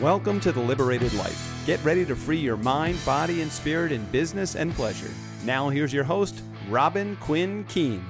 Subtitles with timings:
[0.00, 1.62] Welcome to the Liberated Life.
[1.66, 5.10] Get ready to free your mind, body, and spirit in business and pleasure.
[5.44, 8.04] Now, here's your host, Robin Quinn Keene.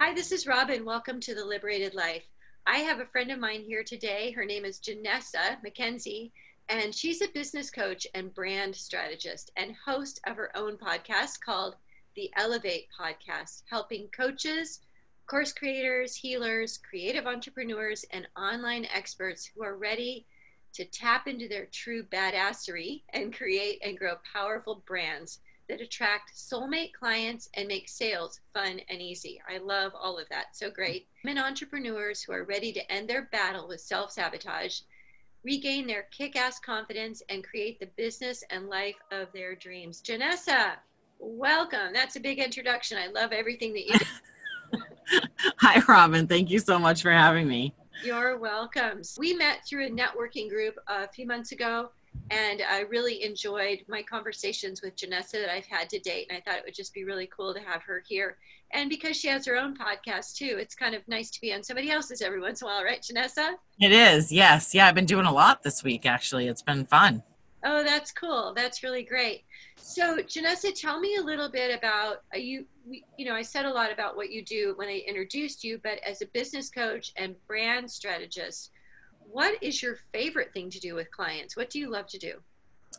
[0.00, 0.84] Hi, this is Robin.
[0.84, 2.24] Welcome to the Liberated Life.
[2.66, 4.32] I have a friend of mine here today.
[4.32, 6.32] Her name is Jenessa MacKenzie,
[6.68, 11.76] and she's a business coach and brand strategist and host of her own podcast called
[12.16, 14.80] the Elevate Podcast, helping coaches,
[15.28, 20.26] course creators, healers, creative entrepreneurs, and online experts who are ready
[20.78, 26.92] to tap into their true badassery and create and grow powerful brands that attract soulmate
[26.92, 29.42] clients and make sales fun and easy.
[29.48, 30.54] I love all of that.
[30.54, 31.08] So great.
[31.24, 34.82] Women entrepreneurs who are ready to end their battle with self sabotage,
[35.42, 40.00] regain their kick ass confidence, and create the business and life of their dreams.
[40.00, 40.74] Jenessa,
[41.18, 41.92] welcome.
[41.92, 42.98] That's a big introduction.
[42.98, 44.78] I love everything that you do.
[45.58, 46.28] Hi, Robin.
[46.28, 47.74] Thank you so much for having me.
[48.02, 49.02] You're welcome.
[49.18, 51.90] We met through a networking group a few months ago,
[52.30, 56.26] and I really enjoyed my conversations with Jenessa that I've had to date.
[56.30, 58.36] And I thought it would just be really cool to have her here.
[58.72, 61.62] And because she has her own podcast too, it's kind of nice to be on
[61.62, 63.54] somebody else's every once in a while, right, Jenessa?
[63.80, 64.74] It is, yes.
[64.74, 66.48] Yeah, I've been doing a lot this week, actually.
[66.48, 67.22] It's been fun.
[67.64, 68.52] Oh, that's cool.
[68.54, 69.44] That's really great.
[69.76, 72.66] So, Jenessa, tell me a little bit about uh, you.
[73.16, 75.98] You know, I said a lot about what you do when I introduced you, but
[76.06, 78.70] as a business coach and brand strategist,
[79.30, 81.56] what is your favorite thing to do with clients?
[81.56, 82.34] What do you love to do?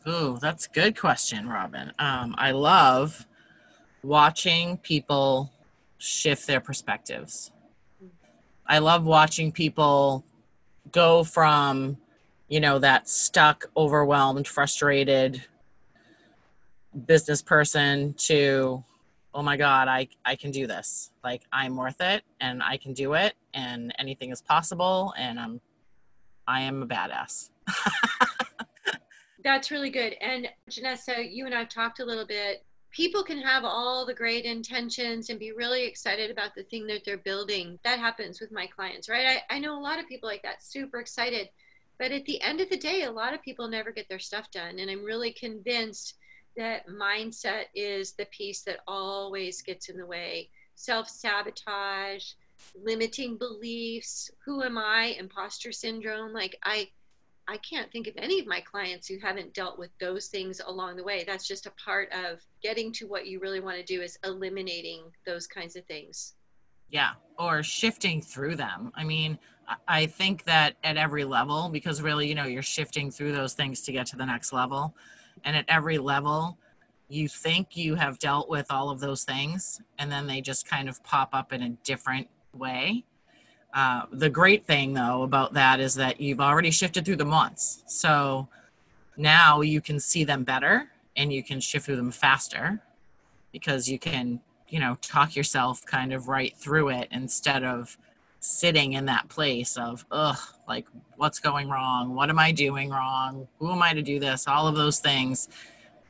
[0.06, 1.92] Oh, that's a good question, Robin.
[1.98, 3.26] Um, I love
[4.02, 5.52] watching people
[5.98, 7.50] shift their perspectives.
[8.66, 10.24] I love watching people
[10.92, 11.98] go from
[12.50, 15.42] you know, that stuck, overwhelmed, frustrated
[17.06, 18.82] business person to,
[19.32, 21.12] oh my God, I, I can do this.
[21.22, 25.60] Like I'm worth it and I can do it and anything is possible and I'm
[26.48, 27.50] I am a badass.
[29.44, 30.16] That's really good.
[30.20, 32.64] And Jenessa, you and I've talked a little bit.
[32.90, 37.02] People can have all the great intentions and be really excited about the thing that
[37.04, 37.78] they're building.
[37.84, 39.40] That happens with my clients, right?
[39.48, 41.50] I, I know a lot of people like that, super excited
[42.00, 44.50] but at the end of the day, a lot of people never get their stuff
[44.50, 44.78] done.
[44.78, 46.14] And I'm really convinced
[46.56, 50.48] that mindset is the piece that always gets in the way.
[50.76, 52.24] Self sabotage,
[52.74, 56.32] limiting beliefs, who am I, imposter syndrome.
[56.32, 56.88] Like, I,
[57.46, 60.96] I can't think of any of my clients who haven't dealt with those things along
[60.96, 61.24] the way.
[61.26, 65.02] That's just a part of getting to what you really want to do is eliminating
[65.26, 66.32] those kinds of things.
[66.88, 68.90] Yeah, or shifting through them.
[68.96, 69.38] I mean,
[69.86, 73.80] I think that at every level, because really, you know, you're shifting through those things
[73.82, 74.94] to get to the next level.
[75.44, 76.58] And at every level,
[77.08, 80.88] you think you have dealt with all of those things, and then they just kind
[80.88, 83.04] of pop up in a different way.
[83.74, 87.82] Uh, the great thing, though, about that is that you've already shifted through them once.
[87.86, 88.48] So
[89.16, 92.80] now you can see them better and you can shift through them faster
[93.52, 97.96] because you can, you know, talk yourself kind of right through it instead of
[98.40, 100.86] sitting in that place of ugh like
[101.16, 102.14] what's going wrong?
[102.14, 103.46] What am i doing wrong?
[103.58, 104.48] Who am i to do this?
[104.48, 105.48] All of those things.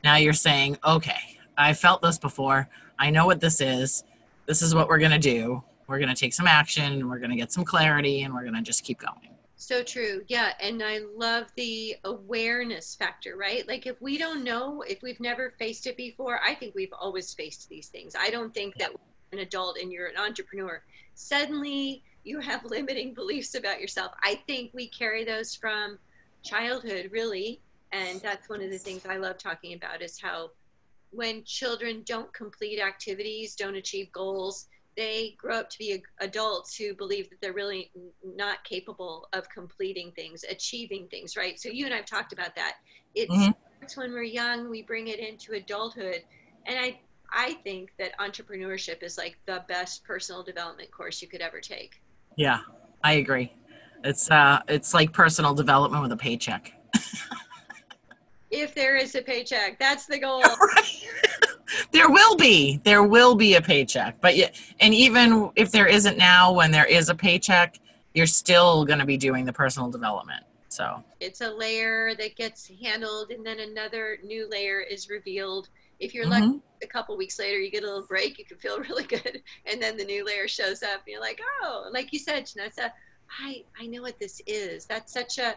[0.03, 2.69] Now you're saying okay i felt this before.
[2.97, 4.03] I know what this is.
[4.45, 5.63] This is what we're going to do.
[5.87, 8.55] We're going to take some action we're going to get some clarity and we're going
[8.55, 9.35] to just keep going.
[9.57, 10.23] So true.
[10.27, 13.67] Yeah and i love the awareness factor right?
[13.67, 17.33] Like if we don't know if we've never faced it before i think we've always
[17.33, 18.15] faced these things.
[18.17, 18.91] I don't think that
[19.33, 20.81] an adult and you're an entrepreneur
[21.13, 24.11] suddenly you have limiting beliefs about yourself.
[24.23, 25.97] I think we carry those from
[26.43, 27.61] childhood, really.
[27.91, 30.51] And that's one of the things I love talking about is how
[31.11, 34.67] when children don't complete activities, don't achieve goals,
[34.97, 37.91] they grow up to be adults who believe that they're really
[38.23, 41.59] not capable of completing things, achieving things, right?
[41.59, 42.75] So you and I've talked about that.
[43.15, 43.99] It's mm-hmm.
[43.99, 46.23] when we're young, we bring it into adulthood.
[46.65, 46.99] And I,
[47.31, 52.00] I think that entrepreneurship is like the best personal development course you could ever take.
[52.35, 52.59] Yeah,
[53.03, 53.53] I agree.
[54.03, 56.73] It's uh it's like personal development with a paycheck.
[58.51, 60.43] if there is a paycheck, that's the goal.
[61.91, 62.81] there will be.
[62.83, 64.19] There will be a paycheck.
[64.21, 64.49] But yeah,
[64.79, 67.79] and even if there isn't now when there is a paycheck,
[68.13, 70.43] you're still going to be doing the personal development.
[70.67, 75.67] So, it's a layer that gets handled and then another new layer is revealed.
[76.01, 76.45] If you're mm-hmm.
[76.47, 79.41] lucky a couple weeks later you get a little break you can feel really good
[79.65, 82.91] and then the new layer shows up and you're like oh like you said Jenessa,
[83.39, 85.55] I, I know what this is that's such a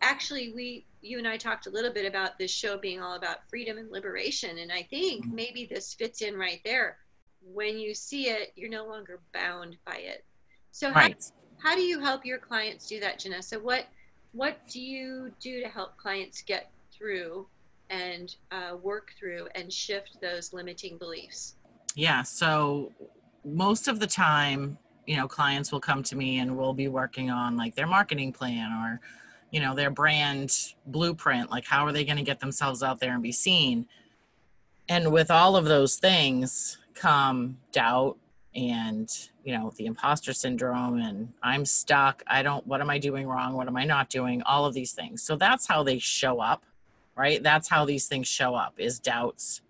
[0.00, 3.48] actually we you and I talked a little bit about this show being all about
[3.48, 5.34] freedom and liberation and I think mm-hmm.
[5.34, 6.98] maybe this fits in right there
[7.44, 10.24] when you see it you're no longer bound by it
[10.70, 11.16] so right.
[11.58, 13.86] how, how do you help your clients do that Jenessa what
[14.32, 17.46] what do you do to help clients get through
[17.92, 21.54] and uh, work through and shift those limiting beliefs?
[21.94, 22.22] Yeah.
[22.22, 22.90] So
[23.44, 27.30] most of the time, you know, clients will come to me and we'll be working
[27.30, 29.00] on like their marketing plan or,
[29.50, 30.56] you know, their brand
[30.86, 31.50] blueprint.
[31.50, 33.86] Like, how are they going to get themselves out there and be seen?
[34.88, 38.16] And with all of those things come doubt
[38.54, 39.10] and,
[39.44, 42.22] you know, the imposter syndrome and I'm stuck.
[42.26, 43.54] I don't, what am I doing wrong?
[43.54, 44.42] What am I not doing?
[44.42, 45.22] All of these things.
[45.22, 46.64] So that's how they show up,
[47.16, 47.42] right?
[47.42, 49.60] That's how these things show up is doubts.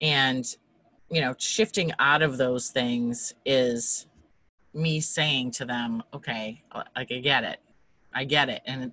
[0.00, 0.44] And
[1.10, 4.06] you know, shifting out of those things is
[4.72, 6.62] me saying to them, okay,
[6.96, 7.60] like I get it.
[8.14, 8.62] I get it.
[8.64, 8.92] And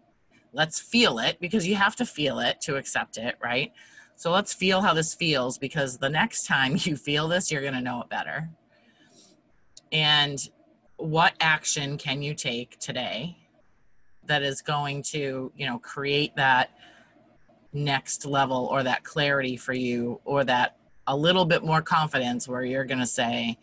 [0.52, 3.72] let's feel it because you have to feel it to accept it, right?
[4.18, 7.74] So let's feel how this feels because the next time you feel this, you're going
[7.74, 8.50] to know it better.
[9.94, 10.38] And
[10.98, 13.38] what action can you take today
[14.26, 16.72] that is going to, you know, create that
[17.74, 20.78] next level or that clarity for you or that
[21.08, 23.58] a little bit more confidence where you're going to say,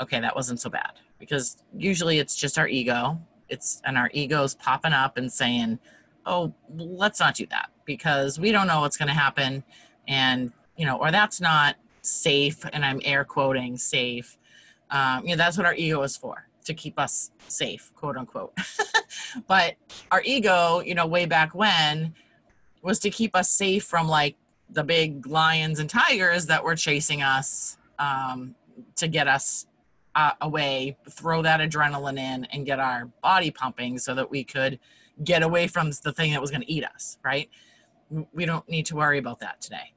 [0.00, 0.92] okay, that wasn't so bad.
[1.18, 3.20] Because usually it's just our ego.
[3.48, 5.78] It's and our ego's popping up and saying,
[6.26, 9.64] oh, let's not do that because we don't know what's going to happen.
[10.06, 12.64] And, you know, or that's not safe.
[12.72, 14.36] And I'm air quoting safe.
[14.90, 18.56] Um, you know, that's what our ego is for to keep us safe, quote unquote.
[19.46, 19.74] but
[20.10, 22.14] our ego, you know, way back when
[22.82, 24.36] was to keep us safe from like
[24.70, 28.54] the big lions and tigers that were chasing us um,
[28.96, 29.66] to get us
[30.14, 34.78] uh, away, throw that adrenaline in, and get our body pumping so that we could
[35.24, 37.48] get away from the thing that was going to eat us, right?
[38.32, 39.94] We don't need to worry about that today.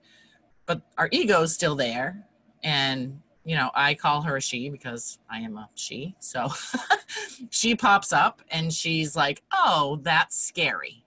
[0.65, 2.27] But our ego is still there.
[2.63, 6.15] And, you know, I call her a she because I am a she.
[6.19, 6.49] So
[7.49, 11.00] she pops up and she's like, oh, that's scary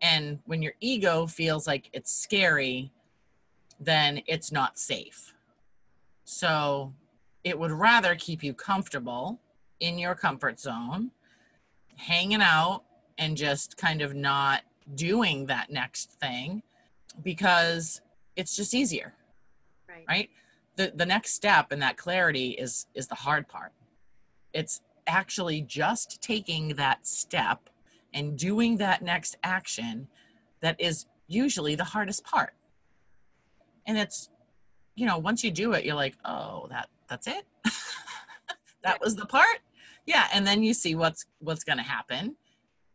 [0.00, 2.92] and when your ego feels like it's scary,
[3.80, 5.34] then it's not safe.
[6.24, 6.92] So
[7.44, 9.40] it would rather keep you comfortable
[9.80, 11.10] in your comfort zone,
[11.96, 12.82] hanging out
[13.16, 14.62] and just kind of not
[14.94, 16.62] doing that next thing
[17.22, 18.00] because
[18.36, 19.14] it's just easier.
[19.88, 20.04] Right.
[20.08, 20.30] Right?
[20.76, 23.72] The the next step in that clarity is is the hard part.
[24.52, 27.68] It's actually just taking that step
[28.18, 30.08] and doing that next action
[30.60, 32.52] that is usually the hardest part.
[33.86, 34.28] And it's,
[34.96, 37.44] you know, once you do it, you're like, oh, that that's it.
[38.82, 39.60] that was the part.
[40.04, 40.26] Yeah.
[40.34, 42.34] And then you see what's what's gonna happen.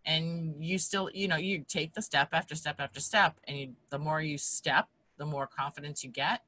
[0.06, 3.40] And you still, you know, you take the step after step after step.
[3.48, 6.42] And you the more you step, the more confidence you get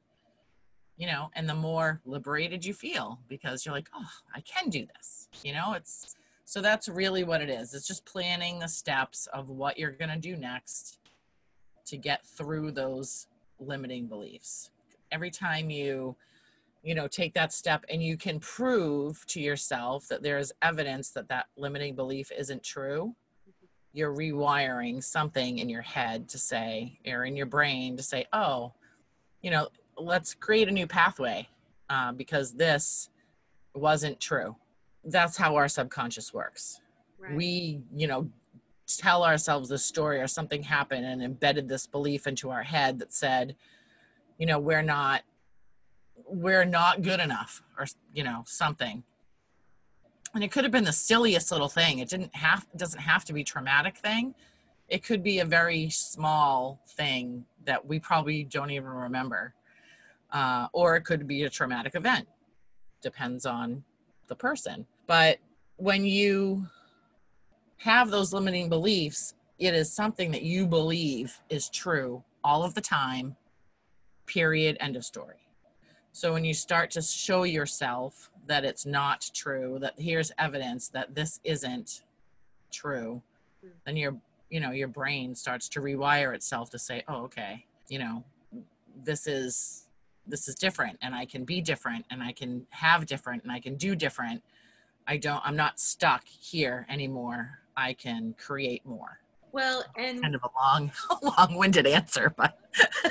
[0.97, 4.87] you know, and the more liberated you feel because you're like, oh, I can do
[4.95, 5.27] this.
[5.43, 7.73] You know, it's so that's really what it is.
[7.73, 10.99] It's just planning the steps of what you're going to do next
[11.87, 13.27] to get through those
[13.59, 14.69] limiting beliefs.
[15.11, 16.15] Every time you
[16.85, 21.27] you know take that step and you can prove to yourself that there's evidence that
[21.27, 23.15] that limiting belief isn't true
[23.91, 28.71] you're rewiring something in your head to say or in your brain to say oh
[29.41, 29.67] you know
[29.97, 31.47] let's create a new pathway
[31.89, 33.09] uh, because this
[33.73, 34.55] wasn't true
[35.05, 36.81] that's how our subconscious works.
[37.19, 37.35] Right.
[37.35, 38.29] We, you know,
[38.87, 43.13] tell ourselves a story or something happened and embedded this belief into our head that
[43.13, 43.55] said,
[44.37, 45.23] you know, we're not
[46.27, 49.03] we're not good enough or you know, something.
[50.33, 51.99] And it could have been the silliest little thing.
[51.99, 54.35] It didn't have it doesn't have to be traumatic thing.
[54.87, 59.53] It could be a very small thing that we probably don't even remember.
[60.31, 62.27] Uh, or it could be a traumatic event.
[63.01, 63.83] Depends on
[64.27, 64.85] the person.
[65.07, 65.39] But
[65.77, 66.67] when you
[67.77, 72.81] have those limiting beliefs, it is something that you believe is true all of the
[72.81, 73.35] time,
[74.25, 75.37] period, end of story.
[76.11, 81.13] So when you start to show yourself that it's not true, that here's evidence that
[81.13, 82.03] this isn't
[82.71, 83.21] true,
[83.85, 84.15] then your
[84.49, 88.23] you know your brain starts to rewire itself to say, oh okay, you know,
[89.03, 89.87] this is
[90.27, 93.59] this is different and I can be different and I can have different and I
[93.59, 94.41] can do different
[95.07, 97.59] I don't, I'm not stuck here anymore.
[97.77, 99.19] I can create more.
[99.51, 102.59] Well, and kind of a long, long-winded answer, but.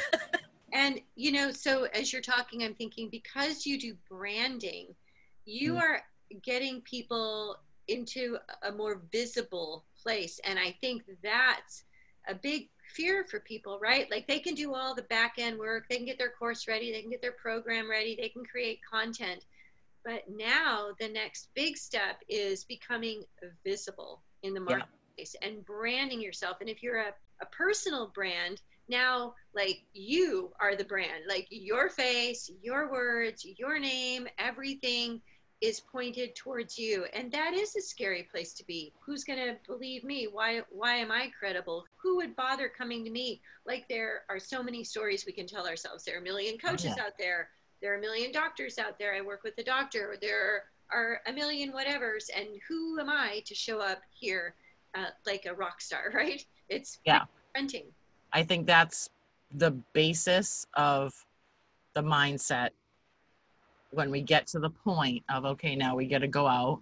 [0.73, 4.95] and you know, so as you're talking, I'm thinking because you do branding,
[5.47, 5.81] you mm.
[5.81, 6.03] are
[6.43, 7.57] getting people
[7.89, 11.85] into a more visible place, and I think that's
[12.29, 14.11] a big fear for people, right?
[14.11, 16.93] Like they can do all the back end work, they can get their course ready,
[16.93, 19.45] they can get their program ready, they can create content
[20.05, 23.25] but now the next big step is becoming
[23.65, 24.87] visible in the market.
[25.43, 26.59] and branding yourself.
[26.61, 31.89] And if you're a, a personal brand, now like you are the brand, like your
[31.89, 35.23] face, your words, your name, everything
[35.61, 37.07] is pointed towards you.
[37.15, 38.93] And that is a scary place to be.
[39.01, 40.29] Who's going to believe me?
[40.31, 41.85] Why why am i credible?
[41.97, 43.41] Who would bother coming to me?
[43.65, 46.05] Like there are so many stories we can tell ourselves.
[46.05, 47.05] There are a million coaches yeah.
[47.05, 47.49] out there
[47.85, 49.15] there are a million doctors out there.
[49.15, 50.17] I work with a doctor.
[50.19, 52.31] There are a million whatevers.
[52.35, 54.55] And who am i to show up here
[54.95, 56.43] uh, like a rock star right?
[56.71, 57.25] It's yeah.
[57.55, 57.85] renting
[58.33, 59.11] i think that's
[59.57, 61.13] the basis of
[61.93, 62.71] the mindset
[63.91, 66.81] when we get to the point of okay now we got to go out.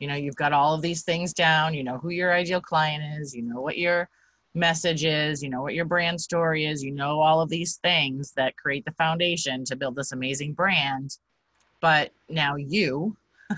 [0.00, 1.74] You know you've got all of these things down.
[1.74, 3.34] You know who your ideal client is.
[3.36, 4.08] You know what your
[4.54, 8.32] message is you know what your brand story is you know all of these things
[8.32, 11.16] that create the foundation to build this amazing brand.
[11.80, 13.16] But now you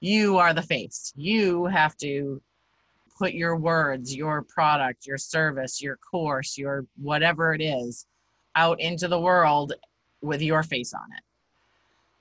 [0.00, 1.12] you are the face.
[1.14, 2.40] You have to
[3.18, 8.06] put your words your product your service your course your whatever it is
[8.56, 9.74] out into the world
[10.22, 11.22] with your face on it.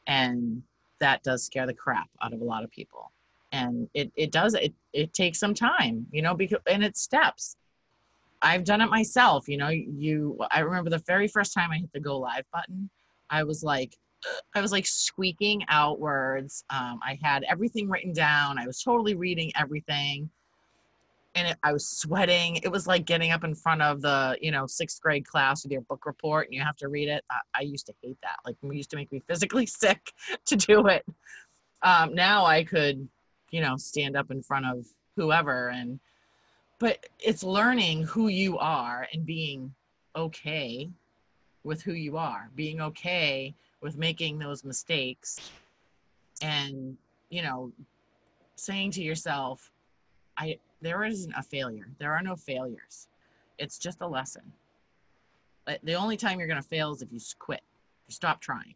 [0.07, 0.63] And
[0.99, 3.11] that does scare the crap out of a lot of people.
[3.53, 7.55] And it, it does it, it takes some time you know because and it steps
[8.41, 11.91] i've done it myself you know you i remember the very first time i hit
[11.93, 12.89] the go live button
[13.29, 13.97] i was like
[14.55, 19.15] i was like squeaking out words um, i had everything written down i was totally
[19.15, 20.29] reading everything
[21.35, 22.57] and it, I was sweating.
[22.57, 25.71] It was like getting up in front of the, you know, sixth grade class with
[25.71, 27.23] your book report and you have to read it.
[27.29, 28.37] I, I used to hate that.
[28.45, 30.11] Like, it used to make me physically sick
[30.47, 31.05] to do it.
[31.81, 33.07] Um, now I could,
[33.51, 35.99] you know, stand up in front of whoever and,
[36.79, 39.73] but it's learning who you are and being
[40.15, 40.89] okay
[41.63, 45.51] with who you are, being okay with making those mistakes
[46.41, 46.97] and,
[47.29, 47.71] you know,
[48.55, 49.71] saying to yourself,
[50.37, 51.89] I, there isn't a failure.
[51.99, 53.07] There are no failures.
[53.57, 54.43] It's just a lesson.
[55.67, 57.61] Uh, the only time you're going to fail is if you quit,
[58.07, 58.73] you stop trying.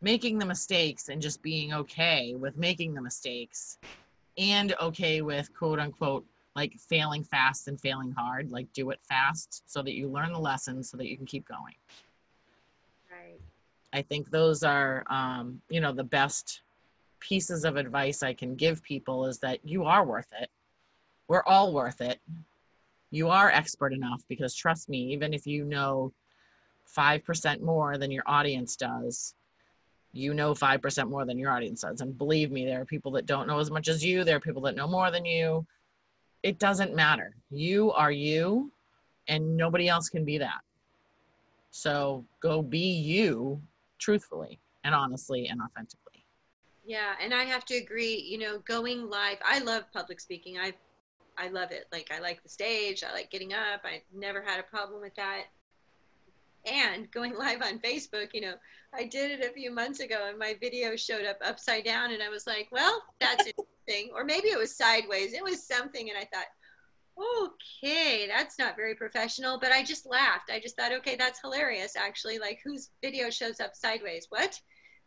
[0.00, 3.78] Making the mistakes and just being okay with making the mistakes
[4.36, 9.62] and okay with quote unquote like failing fast and failing hard, like do it fast
[9.66, 11.74] so that you learn the lessons so that you can keep going.
[13.10, 13.40] Right.
[13.92, 16.62] I think those are, um, you know, the best
[17.20, 20.50] pieces of advice I can give people is that you are worth it
[21.32, 22.20] we're all worth it.
[23.10, 26.12] You are expert enough because trust me, even if you know
[26.94, 29.34] 5% more than your audience does,
[30.12, 32.02] you know 5% more than your audience does.
[32.02, 34.40] And believe me, there are people that don't know as much as you, there are
[34.40, 35.66] people that know more than you.
[36.42, 37.34] It doesn't matter.
[37.50, 38.72] You are you,
[39.28, 40.60] and nobody else can be that.
[41.70, 43.60] So go be you
[43.98, 46.24] truthfully and honestly and authentically.
[46.84, 50.58] Yeah, and I have to agree, you know, going live, I love public speaking.
[50.58, 50.74] I've
[51.38, 51.86] I love it.
[51.90, 53.02] Like I like the stage.
[53.02, 53.80] I like getting up.
[53.84, 55.44] I never had a problem with that.
[56.66, 58.54] And going live on Facebook, you know,
[58.92, 62.22] I did it a few months ago and my video showed up upside down and
[62.22, 63.50] I was like, well, that's
[63.86, 64.10] interesting.
[64.14, 65.32] Or maybe it was sideways.
[65.32, 66.46] It was something and I thought,
[67.18, 70.50] okay, that's not very professional, but I just laughed.
[70.50, 72.38] I just thought, okay, that's hilarious actually.
[72.38, 74.26] Like whose video shows up sideways?
[74.30, 74.58] What?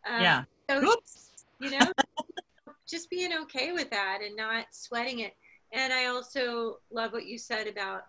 [0.08, 0.44] Um, yeah.
[0.70, 1.30] So, Oops.
[1.60, 1.92] you know,
[2.88, 5.32] just being okay with that and not sweating it
[5.72, 8.02] and I also love what you said about,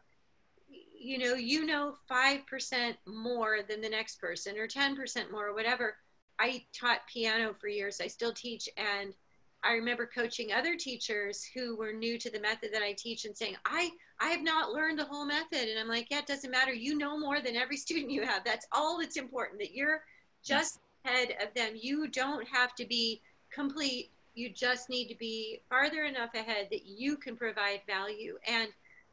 [0.69, 5.97] you know, you know, 5% more than the next person or 10% more or whatever.
[6.39, 7.99] I taught piano for years.
[7.99, 8.69] I still teach.
[8.77, 9.13] And
[9.67, 13.35] I remember coaching other teachers who were new to the method that I teach and
[13.35, 15.67] saying, I, I have not learned the whole method.
[15.69, 16.73] And I'm like, yeah, it doesn't matter.
[16.73, 18.43] You know more than every student you have.
[18.43, 20.01] That's all that's important, that you're
[20.43, 21.73] just ahead of them.
[21.75, 23.21] You don't have to be
[23.51, 28.37] complete you just need to be farther enough ahead that you can provide value.
[28.47, 28.69] And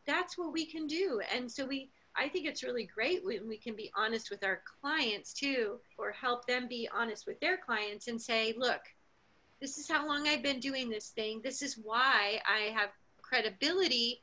[0.07, 1.23] that's what we can do.
[1.35, 4.61] And so we, I think it's really great when we can be honest with our
[4.83, 8.83] clients too, or help them be honest with their clients and say, look,
[9.61, 11.41] this is how long I've been doing this thing.
[11.43, 12.91] This is why I have
[13.23, 14.21] credibility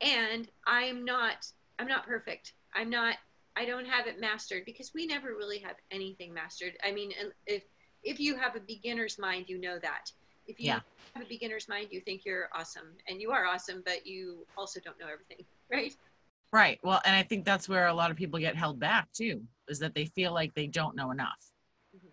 [0.00, 1.46] and I'm not
[1.78, 2.52] I'm not perfect.
[2.74, 3.16] I'm not
[3.56, 6.74] I don't have it mastered because we never really have anything mastered.
[6.84, 7.12] I mean,
[7.46, 7.62] if
[8.04, 10.12] if you have a beginner's mind, you know that.
[10.46, 10.80] If you yeah.
[11.14, 14.78] have a beginner's mind, you think you're awesome, and you are awesome, but you also
[14.78, 15.96] don't know everything, right?
[16.52, 16.78] Right.
[16.84, 19.80] Well, and I think that's where a lot of people get held back too, is
[19.80, 21.50] that they feel like they don't know enough,
[21.96, 22.06] mm-hmm.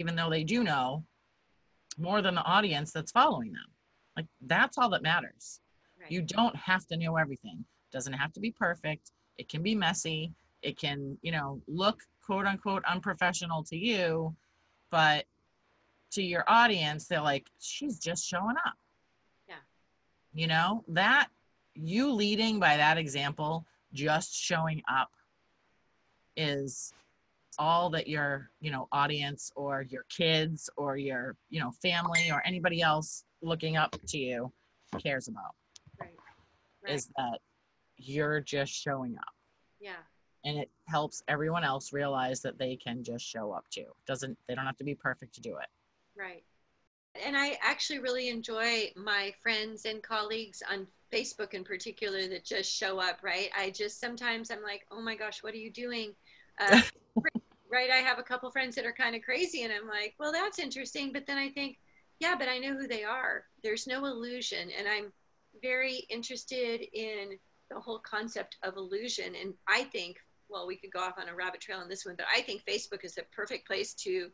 [0.00, 1.02] even though they do know
[1.98, 3.66] more than the audience that's following them.
[4.16, 5.60] Like that's all that matters.
[6.00, 6.10] Right.
[6.10, 7.58] You don't have to know everything.
[7.58, 9.12] It doesn't have to be perfect.
[9.38, 10.32] It can be messy.
[10.62, 14.34] It can, you know, look quote unquote unprofessional to you,
[14.90, 15.24] but
[16.12, 18.76] to your audience, they're like, she's just showing up.
[19.48, 19.54] Yeah.
[20.34, 21.28] You know, that
[21.74, 25.10] you leading by that example, just showing up
[26.36, 26.92] is
[27.58, 32.42] all that your you know audience or your kids or your you know family or
[32.46, 34.52] anybody else looking up to you
[34.98, 35.54] cares about
[36.00, 36.10] Right.
[36.82, 36.94] Right.
[36.94, 37.40] is that
[37.96, 39.34] you're just showing up
[39.80, 40.02] yeah.
[40.44, 44.54] and it helps everyone else realize that they can just show up too doesn't they
[44.54, 45.68] don't have to be perfect to do it
[46.16, 46.44] Right.
[47.24, 52.70] And I actually really enjoy my friends and colleagues on Facebook in particular that just
[52.70, 53.48] show up, right?
[53.56, 56.14] I just sometimes I'm like, oh my gosh, what are you doing?
[56.58, 56.80] Uh,
[57.70, 57.90] right.
[57.90, 60.58] I have a couple friends that are kind of crazy, and I'm like, well, that's
[60.58, 61.12] interesting.
[61.12, 61.78] But then I think,
[62.20, 63.44] yeah, but I know who they are.
[63.62, 64.70] There's no illusion.
[64.76, 65.12] And I'm
[65.62, 67.38] very interested in
[67.70, 69.34] the whole concept of illusion.
[69.40, 70.16] And I think,
[70.48, 72.62] well, we could go off on a rabbit trail on this one, but I think
[72.64, 74.30] Facebook is the perfect place to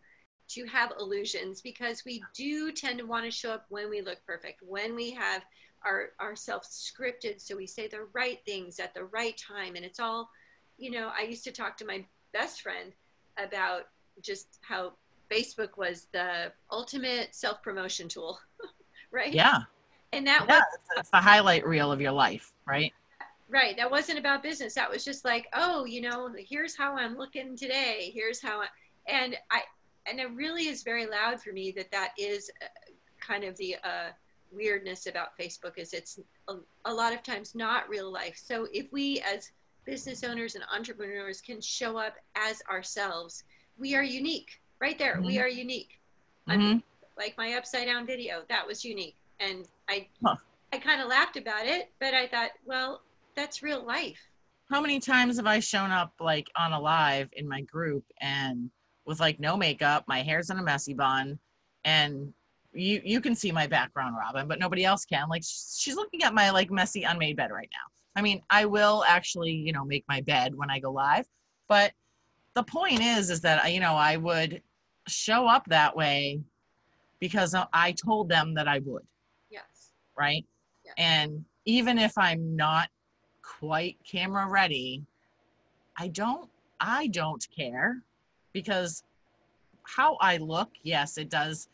[0.48, 4.18] to have illusions because we do tend to want to show up when we look
[4.26, 5.42] perfect, when we have
[5.84, 9.98] our ourselves scripted so we say the right things at the right time and it's
[9.98, 10.30] all
[10.78, 12.92] you know, I used to talk to my best friend
[13.38, 13.88] about
[14.20, 14.92] just how
[15.30, 18.38] Facebook was the ultimate self-promotion tool,
[19.10, 19.32] right?
[19.32, 19.60] yeah
[20.12, 22.92] And that yeah was it's, it's the highlight reel of your life right
[23.52, 23.76] right.
[23.76, 24.74] That wasn't about business.
[24.74, 28.10] That was just like, oh, you know, here's how I'm looking today.
[28.12, 28.66] Here's how I,
[29.06, 29.60] and I,
[30.06, 32.66] and it really is very loud for me that that is uh,
[33.20, 34.10] kind of the uh,
[34.50, 36.54] weirdness about Facebook is it's a,
[36.86, 38.40] a lot of times not real life.
[38.42, 39.50] So if we as
[39.84, 43.44] business owners and entrepreneurs can show up as ourselves,
[43.76, 44.60] we are unique.
[44.80, 45.42] Right there, we Mhm.
[45.42, 45.98] are unique.
[46.48, 46.78] hmm
[47.16, 50.36] Like my upside down video, that was unique, and I Huh.
[50.72, 53.02] I kind of laughed about it, but I thought, well,
[53.36, 54.20] that's real life.
[54.70, 58.70] how many times have I shown up like on a live in my group and
[59.04, 61.38] with like no makeup, my hair's in a messy bun,
[61.84, 62.32] and
[62.72, 65.28] you you can see my background, Robin, but nobody else can.
[65.28, 67.92] Like she's looking at my like messy unmade bed right now.
[68.16, 71.26] I mean, I will actually, you know, make my bed when I go live,
[71.68, 71.92] but
[72.54, 74.62] the point is, is that you know I would
[75.08, 76.40] show up that way
[77.20, 79.06] because I told them that I would
[79.50, 79.92] Yes.
[80.16, 80.44] right?
[80.84, 80.92] Yeah.
[80.98, 82.88] And even if I'm not
[83.42, 85.02] quite camera ready,
[85.96, 88.02] I don't I don't care
[88.52, 89.04] because
[89.84, 91.68] how I look, yes, it does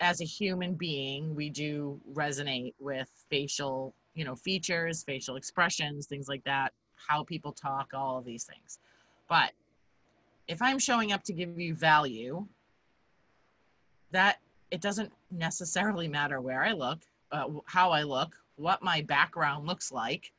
[0.00, 6.28] as a human being, we do resonate with facial, you know, features, facial expressions, things
[6.28, 8.80] like that, how people talk, all of these things.
[9.28, 9.52] But
[10.48, 12.46] if I'm showing up to give you value,
[14.10, 17.00] that it doesn't necessarily matter where I look,
[17.30, 20.32] uh, how I look, what my background looks like,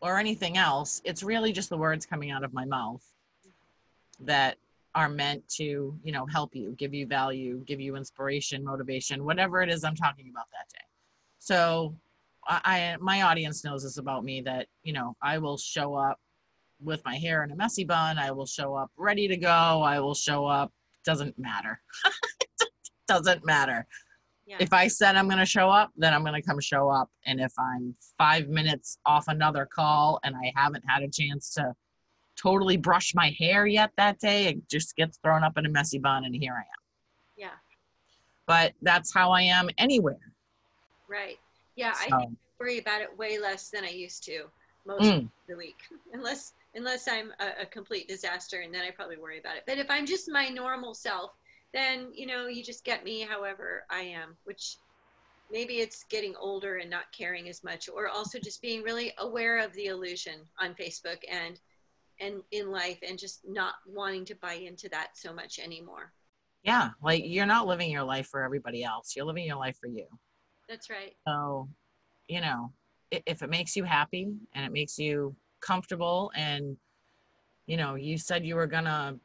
[0.00, 1.02] or anything else.
[1.04, 3.04] It's really just the words coming out of my mouth
[4.20, 4.56] that
[4.94, 9.62] are meant to, you know, help you, give you value, give you inspiration, motivation, whatever
[9.62, 10.84] it is I'm talking about that day.
[11.38, 11.94] So,
[12.48, 16.18] I, my audience knows this about me that you know I will show up
[16.80, 18.18] with my hair in a messy bun.
[18.18, 19.48] I will show up ready to go.
[19.48, 20.72] I will show up.
[21.04, 21.80] Doesn't matter.
[23.08, 23.86] doesn't matter
[24.46, 24.56] Yeah.
[24.58, 27.08] if I said I'm going to show up, then I'm going to come show up.
[27.24, 31.72] And if I'm five minutes off another call and I haven't had a chance to
[32.36, 35.98] totally brush my hair yet that day, it just gets thrown up in a messy
[35.98, 36.82] bun and here I am.
[37.36, 37.48] yeah.
[38.46, 40.32] But that's how I am anywhere.
[41.08, 41.38] Right.
[41.76, 41.94] Yeah.
[41.96, 44.46] I So, think I worry about it way less than I used to
[44.86, 45.80] most mm, of the week,
[46.12, 49.64] unless unless I'm a, a complete disaster, and then I probably worry about it.
[49.66, 51.32] But if I'm just my normal self,
[51.72, 54.78] then you know you just get me however I am, which
[55.50, 59.58] maybe it's getting older and not caring as much, or also just being really aware
[59.58, 61.60] of the illusion on Facebook and
[62.20, 66.12] and in life, and just not wanting to buy into that so much anymore.
[66.62, 69.14] yeah, like you're not living your life for everybody else.
[69.14, 70.06] You're living your life for you.
[70.68, 71.14] That's right.
[71.26, 71.68] So,
[72.28, 72.72] you know,
[73.10, 76.76] if it makes you happy and it makes you comfortable and,
[77.66, 79.18] you know, you said you were going to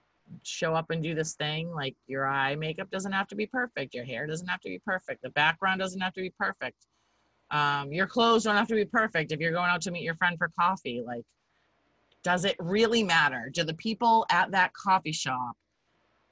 [0.43, 3.93] show up and do this thing, like your eye makeup doesn't have to be perfect.
[3.93, 5.21] Your hair doesn't have to be perfect.
[5.23, 6.77] The background doesn't have to be perfect.
[7.49, 9.31] Um, your clothes don't have to be perfect.
[9.31, 11.23] If you're going out to meet your friend for coffee, like,
[12.23, 13.49] does it really matter?
[13.51, 15.57] Do the people at that coffee shop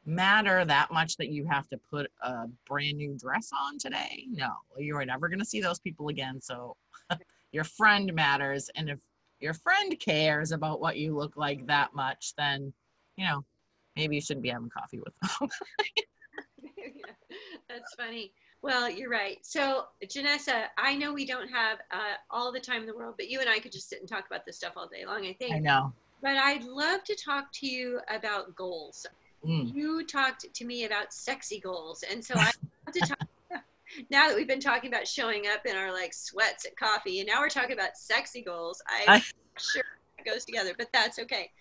[0.06, 4.26] matter that much that you have to put a brand new dress on today?
[4.30, 6.42] No, you're never going to see those people again.
[6.42, 6.76] So
[7.52, 8.70] your friend matters.
[8.76, 9.00] And if
[9.40, 12.74] your friend cares about what you look like that much, then,
[13.18, 13.44] you know,
[13.96, 15.50] maybe you shouldn't be having coffee with them.
[17.70, 18.32] That's funny.
[18.62, 19.38] Well, you're right.
[19.42, 23.30] So, Jenessa, I know we don't have uh, all the time in the world, but
[23.30, 25.34] you and I could just sit and talk about this stuff all day long, I
[25.34, 25.56] think.
[25.56, 25.94] I know.
[26.22, 29.06] But I'd love to talk to you about goals.
[29.46, 29.74] Mm.
[29.74, 32.04] You talked to me about sexy goals.
[32.10, 32.52] And so I'd
[32.86, 33.28] love to talk,
[34.10, 37.28] now that we've been talking about showing up in our like sweats at coffee, and
[37.28, 38.82] now we're talking about sexy goals.
[38.88, 39.20] I'm I,
[39.60, 39.84] sure
[40.18, 41.52] it goes together, but that's okay.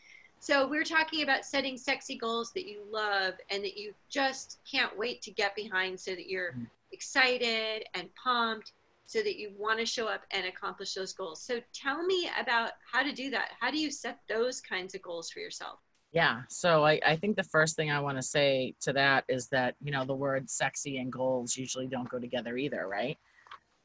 [0.40, 4.96] So we're talking about setting sexy goals that you love and that you just can't
[4.96, 6.64] wait to get behind, so that you're mm-hmm.
[6.92, 8.72] excited and pumped,
[9.06, 11.42] so that you want to show up and accomplish those goals.
[11.42, 13.52] So tell me about how to do that.
[13.58, 15.78] How do you set those kinds of goals for yourself?
[16.12, 16.42] Yeah.
[16.48, 19.74] So I, I think the first thing I want to say to that is that,
[19.82, 23.18] you know, the word sexy and goals usually don't go together either, right?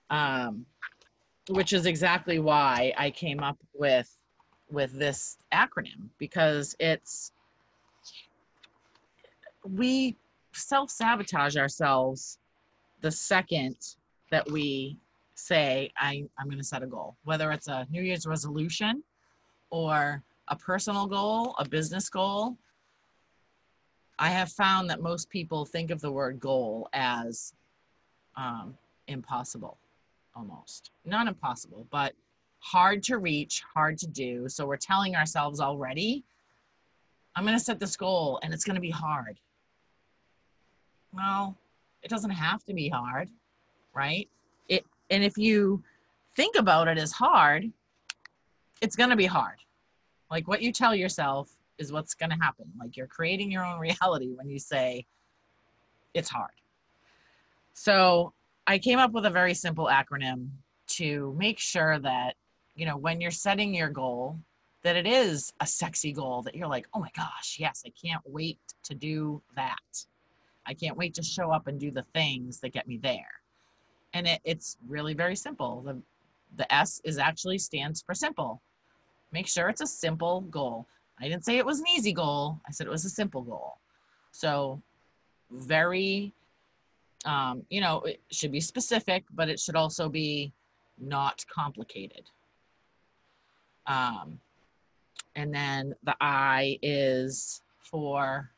[0.10, 0.66] Um,
[1.50, 4.16] which is exactly why I came up with
[4.70, 7.32] with this acronym because it's
[9.64, 10.16] we
[10.54, 12.40] self-sabotage ourselves
[13.02, 13.76] the second
[14.32, 14.98] that we
[15.36, 19.04] say I, i'm going to set a goal whether it's a new year's resolution
[19.70, 22.58] or a personal goal, a business goal,
[24.20, 27.54] I have found that most people think of the word goal as
[28.36, 28.78] um,
[29.08, 29.78] impossible,
[30.36, 30.92] almost.
[31.06, 32.14] Not impossible, but
[32.60, 34.48] hard to reach, hard to do.
[34.48, 36.24] So we're telling ourselves already,
[37.36, 39.40] I'm going to set this goal and it's going to be hard.
[41.12, 41.58] Well,
[42.04, 43.30] it doesn't have to be hard,
[43.94, 44.28] right?
[44.68, 45.84] It and if you
[46.36, 47.72] think about it as hard,
[48.82, 49.63] it's going to be hard
[50.34, 52.66] like what you tell yourself is what's going to happen.
[52.80, 55.06] Like you're creating your own reality when you say
[56.16, 56.60] it's hard.
[57.74, 58.34] So
[58.66, 60.50] I came up with a very simple acronym
[60.98, 62.34] to make sure that,
[62.74, 64.40] you know, when you're setting your goal,
[64.82, 68.24] that it is a sexy goal that you're like, oh my gosh, yes, I can't
[68.26, 70.06] wait to do that.
[70.66, 73.42] I can't wait to show up and do the things that get me there.
[74.14, 75.82] And it, it's really very simple.
[75.82, 76.02] The,
[76.58, 78.64] the S is actually stands for simple.
[79.34, 80.88] Make sure it's a simple goal.
[81.20, 82.62] I didn't say it was an easy goal.
[82.68, 83.80] I said it was a simple goal.
[84.32, 84.80] So
[85.50, 86.32] very,
[87.26, 90.54] um, you know, it should be specific, but it should also be
[91.00, 92.30] not complicated.
[93.88, 94.40] Um,
[95.36, 98.52] and then the I is for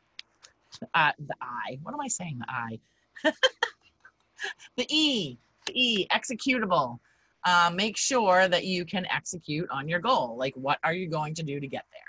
[0.92, 1.78] uh, the I.
[1.82, 2.38] What am I saying?
[2.38, 2.78] The I.
[4.76, 5.38] the E.
[5.64, 6.06] The E.
[6.12, 6.98] Executable
[7.46, 10.36] uh, make sure that you can execute on your goal.
[10.36, 12.00] Like, what are you going to do to get there?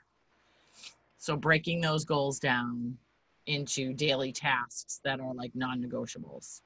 [1.20, 2.98] So, breaking those goals down
[3.46, 6.62] into daily tasks that are like non negotiables.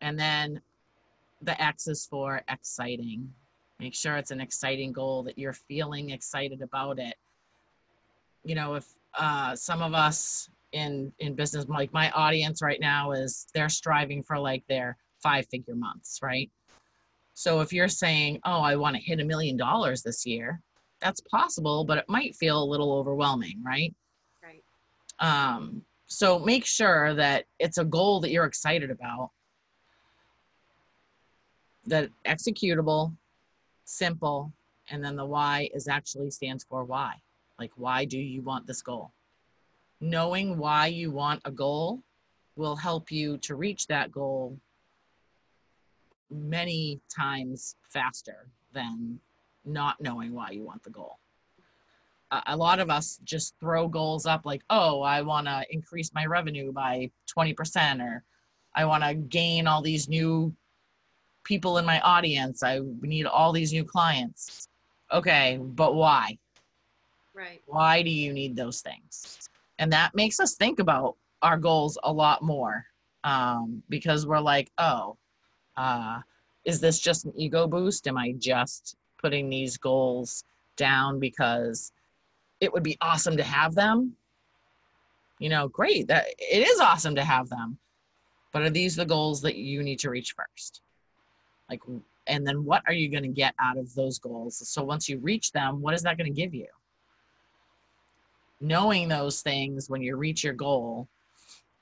[0.00, 0.60] And then
[1.40, 3.32] the X is for exciting.
[3.78, 7.14] Make sure it's an exciting goal that you're feeling excited about it.
[8.44, 13.12] You know, if uh, some of us in in business, like my audience right now,
[13.12, 16.50] is they're striving for like their five figure months, right?
[17.40, 20.60] So if you're saying, oh, I want to hit a million dollars this year,
[21.00, 23.94] that's possible, but it might feel a little overwhelming, right?
[24.42, 24.62] Right.
[25.20, 29.30] Um, so make sure that it's a goal that you're excited about,
[31.86, 33.16] that executable,
[33.86, 34.52] simple,
[34.90, 37.14] and then the why is actually stands for why.
[37.58, 39.12] Like, why do you want this goal?
[39.98, 42.02] Knowing why you want a goal
[42.56, 44.58] will help you to reach that goal
[46.30, 49.18] many times faster than
[49.64, 51.18] not knowing why you want the goal.
[52.46, 56.26] a lot of us just throw goals up like, oh, I want to increase my
[56.26, 58.22] revenue by 20%, or
[58.74, 60.54] I want to gain all these new
[61.42, 62.62] people in my audience.
[62.62, 64.68] I need all these new clients.
[65.12, 66.38] Okay, but why?
[67.34, 67.60] Right.
[67.66, 69.48] Why do you need those things?
[69.80, 72.84] And that makes us think about our goals a lot more
[73.24, 75.16] um, because we're like, oh,
[75.76, 76.20] uh,
[76.64, 78.06] is this just an ego boost?
[78.06, 80.44] Am I just putting these goals
[80.76, 81.92] down because
[82.60, 84.14] it would be awesome to have them?
[85.38, 86.08] You know, great.
[86.08, 87.78] That it is awesome to have them.
[88.52, 90.82] But are these the goals that you need to reach first?
[91.70, 91.80] Like
[92.26, 94.68] and then what are you going to get out of those goals?
[94.68, 96.66] So once you reach them, what is that going to give you?
[98.60, 101.08] Knowing those things when you reach your goal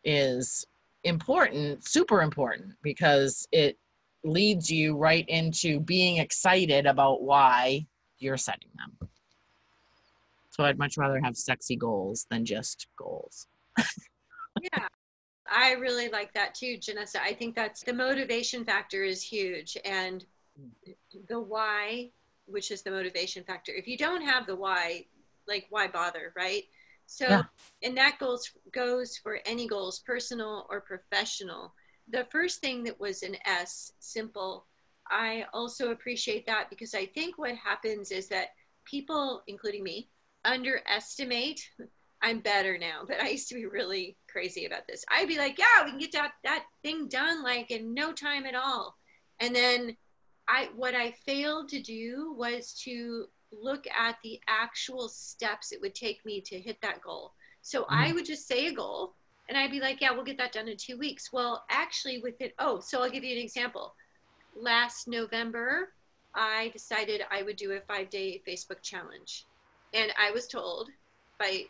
[0.04, 0.66] is
[1.08, 3.76] important, super important because it
[4.24, 7.86] leads you right into being excited about why
[8.18, 9.08] you're setting them.
[10.50, 13.46] So I'd much rather have sexy goals than just goals.
[13.78, 14.88] yeah.
[15.50, 17.20] I really like that too, Jenessa.
[17.22, 19.78] I think that's the motivation factor is huge.
[19.84, 20.24] And
[21.28, 22.10] the why,
[22.46, 25.06] which is the motivation factor, if you don't have the why,
[25.46, 26.64] like why bother, right?
[27.10, 27.42] So, yeah.
[27.82, 31.72] and that goes goes for any goals, personal or professional
[32.10, 34.66] the first thing that was an S, simple,
[35.10, 38.48] I also appreciate that because I think what happens is that
[38.84, 40.08] people, including me,
[40.44, 41.60] underestimate
[42.20, 45.04] I'm better now, but I used to be really crazy about this.
[45.08, 48.44] I'd be like, yeah, we can get that, that thing done like in no time
[48.44, 48.96] at all.
[49.38, 49.96] And then
[50.48, 55.94] I, what I failed to do was to look at the actual steps it would
[55.94, 57.32] take me to hit that goal.
[57.62, 57.94] So mm-hmm.
[57.94, 59.14] I would just say a goal
[59.48, 61.32] and I'd be like, yeah, we'll get that done in two weeks.
[61.32, 63.94] Well, actually, with it, oh, so I'll give you an example.
[64.54, 65.92] Last November,
[66.34, 69.46] I decided I would do a five day Facebook challenge.
[69.94, 70.90] And I was told
[71.38, 71.64] by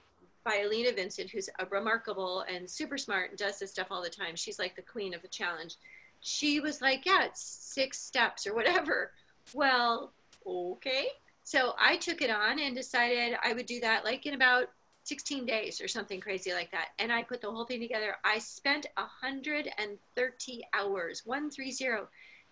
[0.45, 4.09] by Alina Vincent, who's a remarkable and super smart and does this stuff all the
[4.09, 4.35] time.
[4.35, 5.77] She's like the queen of the challenge.
[6.21, 9.12] She was like, Yeah, it's six steps or whatever.
[9.55, 10.12] Well,
[10.47, 11.09] okay.
[11.48, 14.68] So I took it on and decided I would do that like in about
[15.04, 16.88] 16 days or something crazy like that.
[16.98, 18.16] And I put the whole thing together.
[18.22, 22.06] I spent 130 hours, 130,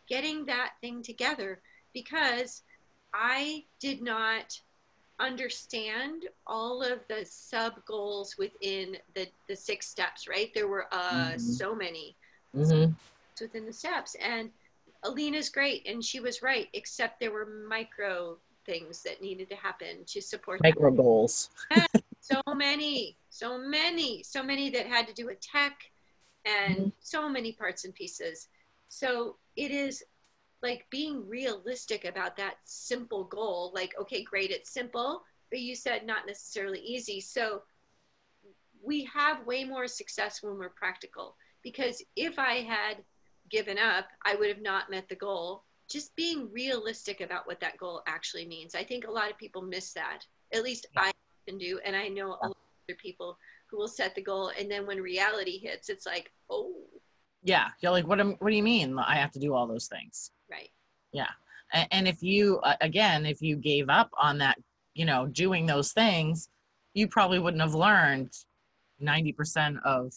[0.08, 1.60] getting that thing together
[1.92, 2.62] because
[3.12, 4.58] I did not
[5.20, 11.30] understand all of the sub goals within the the six steps right there were uh
[11.30, 11.38] mm-hmm.
[11.38, 12.14] so many
[12.54, 12.92] mm-hmm.
[13.40, 14.50] within the steps and
[15.04, 20.04] alina's great and she was right except there were micro things that needed to happen
[20.06, 20.96] to support micro that.
[20.96, 21.50] goals
[22.20, 25.78] so many so many so many that had to do with tech
[26.44, 26.88] and mm-hmm.
[27.00, 28.48] so many parts and pieces
[28.88, 30.02] so it is
[30.62, 36.06] like being realistic about that simple goal like okay great it's simple but you said
[36.06, 37.62] not necessarily easy so
[38.82, 42.96] we have way more success when we're practical because if i had
[43.50, 47.78] given up i would have not met the goal just being realistic about what that
[47.78, 48.74] goal actually means.
[48.74, 50.20] I think a lot of people miss that.
[50.52, 51.02] At least yeah.
[51.02, 51.12] i
[51.48, 52.56] often do and i know a lot of
[52.88, 53.36] other people
[53.68, 54.52] who will set the goal.
[54.58, 56.72] And then when reality hits it's like oh.
[57.42, 57.68] Yeah.
[57.80, 58.98] You're like what, am, what do you mean?
[58.98, 60.30] I have to do all those things.
[60.50, 60.70] Right.
[61.12, 61.30] Yeah.
[61.90, 64.56] And if you, again, if you gave up on that,
[64.94, 66.48] you know, doing those things,
[66.94, 68.32] you probably wouldn't have learned
[69.02, 70.14] 90% of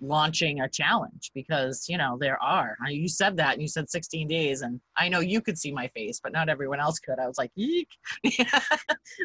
[0.00, 2.76] launching a challenge because you know there are.
[2.88, 5.88] You said that and you said 16 days and i know you could see my
[5.88, 7.18] face but not everyone else could.
[7.18, 7.88] I was like eek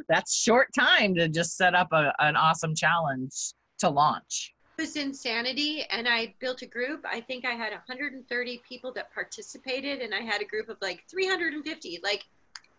[0.10, 4.54] that's short time to just set up a, an awesome challenge to launch.
[4.78, 7.06] It was insanity and i built a group.
[7.06, 11.04] I think i had 130 people that participated and i had a group of like
[11.10, 12.24] 350 like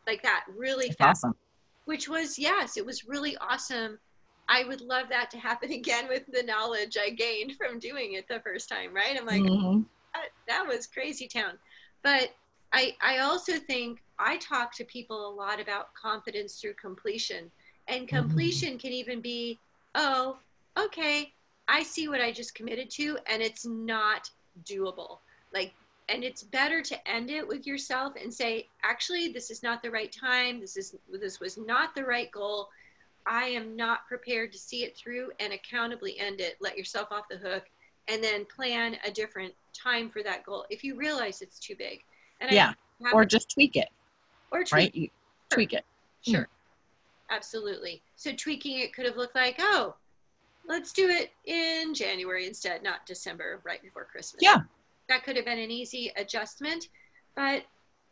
[0.07, 1.25] like that really That's fast.
[1.25, 1.37] awesome.
[1.87, 3.99] which was yes it was really awesome
[4.48, 8.26] i would love that to happen again with the knowledge i gained from doing it
[8.28, 9.82] the first time right i'm like mm-hmm.
[10.14, 11.52] that, that was crazy town
[12.02, 12.30] but
[12.72, 17.50] i i also think i talk to people a lot about confidence through completion
[17.88, 18.16] and mm-hmm.
[18.16, 18.78] completion mm-hmm.
[18.78, 19.59] can even be
[19.94, 20.37] oh
[20.76, 21.32] okay
[21.68, 24.30] I see what I just committed to and it's not
[24.64, 25.18] doable.
[25.52, 25.74] Like,
[26.09, 29.90] and it's better to end it with yourself and say, actually, this is not the
[29.90, 30.61] right time.
[30.61, 32.68] This is, this was not the right goal.
[33.27, 36.57] I am not prepared to see it through and accountably end it.
[36.61, 37.65] Let yourself off the hook
[38.09, 42.05] and then plan a different time for that goal if you realize it's too big.
[42.41, 42.75] And yeah.
[43.12, 43.89] or just tweak it.
[44.53, 44.95] Or tweak, right?
[44.95, 45.09] You
[45.51, 45.85] tweak it.
[46.23, 46.43] Sure.
[46.43, 46.47] Mm.
[47.31, 48.03] Absolutely.
[48.15, 49.97] So tweaking it could have looked like, oh,
[50.69, 54.41] let's do it in January instead, not December, right before Christmas.
[54.43, 54.59] Yeah.
[55.09, 56.89] That could have been an easy adjustment,
[57.35, 57.65] but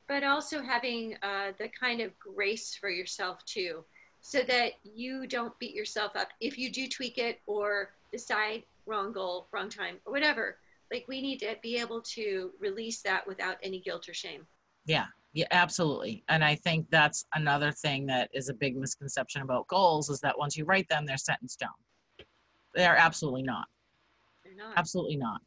[0.07, 3.85] but also having uh, the kind of grace for yourself too,
[4.27, 9.13] so that you don't beat yourself up if you do tweak it or decide wrong
[9.13, 10.57] goal, wrong time, or whatever.
[10.91, 14.47] Like we need to be able to release that without any guilt or shame.
[14.87, 16.25] Yeah, yeah, absolutely.
[16.31, 20.39] And I think that's another thing that is a big misconception about goals is that
[20.39, 21.69] once you write them, they're set in stone.
[22.75, 23.67] They are absolutely not.
[24.43, 24.73] They're not.
[24.79, 25.43] Absolutely not.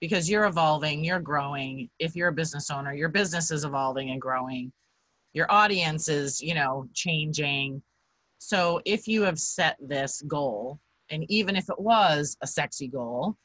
[0.00, 1.90] Because you're evolving, you're growing.
[1.98, 4.72] If you're a business owner, your business is evolving and growing.
[5.34, 7.82] Your audience is, you know, changing.
[8.44, 13.36] So if you have set this goal, and even if it was a sexy goal,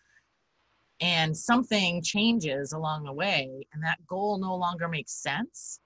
[0.99, 5.79] and something changes along the way, and that goal no longer makes sense,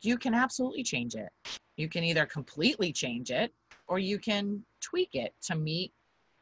[0.00, 1.28] you can absolutely change it.
[1.76, 3.52] You can either completely change it
[3.86, 5.92] or you can tweak it to meet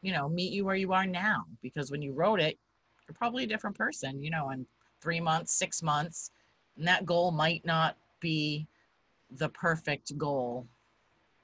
[0.02, 1.44] you know, meet you where you are now.
[1.62, 2.58] Because when you wrote it,
[3.06, 4.64] you're probably a different person, you know, in
[5.02, 6.30] three months, six months.
[6.78, 8.66] And that goal might not be
[9.32, 10.66] the perfect goal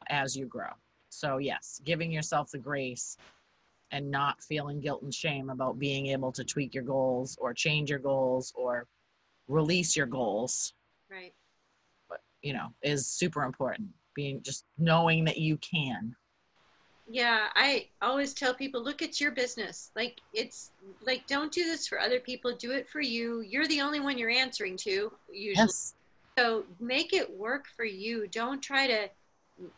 [0.08, 0.70] as you grow.
[1.08, 3.16] So, yes, giving yourself the grace
[3.90, 7.88] and not feeling guilt and shame about being able to tweak your goals or change
[7.88, 8.86] your goals or
[9.48, 10.74] release your goals.
[11.10, 11.32] Right.
[12.08, 13.88] But, you know, is super important.
[14.14, 16.16] Being just knowing that you can
[17.08, 20.72] yeah i always tell people look it's your business like it's
[21.04, 24.18] like don't do this for other people do it for you you're the only one
[24.18, 25.94] you're answering to usually yes.
[26.36, 29.08] so make it work for you don't try to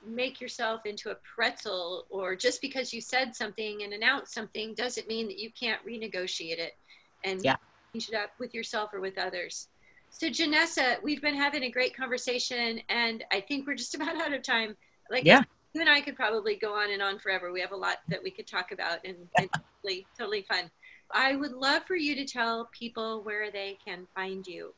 [0.07, 5.07] make yourself into a pretzel or just because you said something and announced something doesn't
[5.07, 6.77] mean that you can't renegotiate it
[7.25, 7.57] and yeah.
[7.93, 9.69] change it up with yourself or with others.
[10.11, 14.33] So Jenessa, we've been having a great conversation and I think we're just about out
[14.33, 14.77] of time.
[15.11, 15.43] Like yeah.
[15.75, 17.53] you and I could probably go on and on forever.
[17.53, 19.49] We have a lot that we could talk about and, and
[19.83, 20.71] totally, totally fun.
[21.13, 24.75] I would love for you to tell people where they can find you.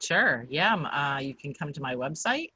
[0.00, 0.46] Sure.
[0.48, 0.74] Yeah.
[0.74, 2.50] Uh, you can come to my website.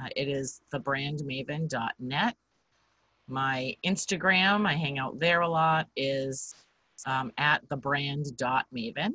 [0.00, 2.36] Uh, it is thebrandmaven.net.
[3.26, 6.54] My Instagram, I hang out there a lot, is
[7.06, 9.10] um, at thebrand.maven.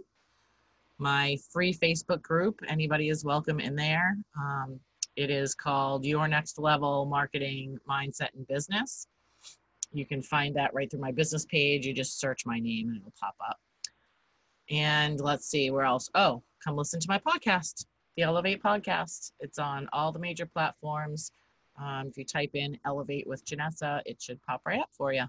[0.97, 4.17] My free Facebook group, anybody is welcome in there.
[4.37, 4.79] Um,
[5.15, 9.07] it is called Your Next Level Marketing Mindset and Business.
[9.91, 11.85] You can find that right through my business page.
[11.85, 13.59] You just search my name and it'll pop up.
[14.69, 16.09] And let's see where else.
[16.15, 17.85] Oh, come listen to my podcast,
[18.19, 19.31] the Elevate Podcast.
[19.39, 21.31] It's on all the major platforms.
[21.81, 25.23] Um, if you type in Elevate with Jenessa, it should pop right up for you.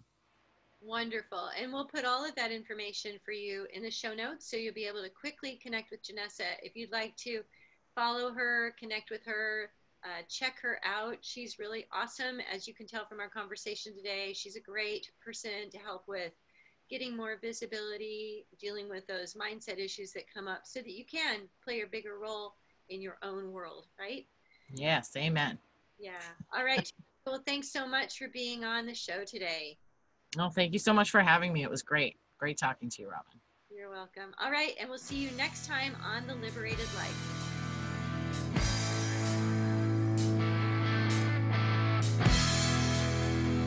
[0.80, 1.50] Wonderful.
[1.56, 4.74] And we'll put all of that information for you in the show notes so you'll
[4.74, 6.56] be able to quickly connect with Jenessa.
[6.64, 7.42] If you'd like to
[7.94, 9.70] follow her, connect with her,
[10.02, 11.18] uh, check her out.
[11.20, 12.40] She's really awesome.
[12.52, 16.32] As you can tell from our conversation today, she's a great person to help with
[16.90, 21.42] getting more visibility, dealing with those mindset issues that come up so that you can
[21.62, 22.56] play a bigger role
[22.90, 24.26] in your own world, right?
[24.74, 25.58] Yes, amen.
[25.98, 26.20] Yeah.
[26.54, 26.92] All right.
[27.26, 29.78] well, thanks so much for being on the show today.
[30.38, 31.62] Oh, thank you so much for having me.
[31.62, 32.16] It was great.
[32.38, 33.40] Great talking to you, Robin.
[33.70, 34.34] You're welcome.
[34.42, 34.74] All right.
[34.78, 37.40] And we'll see you next time on The Liberated Life.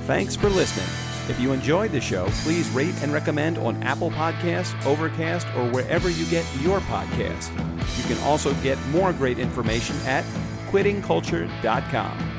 [0.06, 1.13] Thanks for listening.
[1.30, 6.10] If you enjoyed the show, please rate and recommend on Apple Podcasts, Overcast, or wherever
[6.10, 7.50] you get your podcast.
[7.98, 10.26] You can also get more great information at
[10.70, 12.33] quittingculture.com.